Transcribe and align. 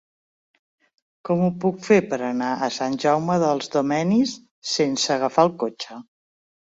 Com 1.27 1.41
ho 1.47 1.49
puc 1.65 1.83
fer 1.89 1.97
per 2.13 2.17
anar 2.27 2.47
a 2.67 2.69
Sant 2.77 2.95
Jaume 3.03 3.35
dels 3.43 3.69
Domenys 3.75 4.33
sense 4.73 5.13
agafar 5.17 5.45
el 5.49 5.53
cotxe? 5.65 5.99